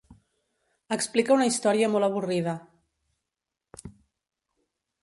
Explica 0.95 1.35
una 1.35 1.47
història 1.51 1.91
molt 1.97 2.09
avorrida. 2.09 2.57